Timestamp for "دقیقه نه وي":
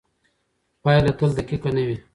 1.39-1.97